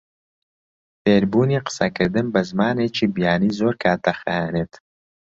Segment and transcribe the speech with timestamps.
[1.01, 4.73] فێربوونی قسەکردن بە زمانێکی بیانی زۆر کات دەخایەنێت.